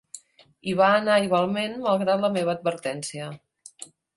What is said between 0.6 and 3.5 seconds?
Hi va anar igualment, malgrat la meva advertència.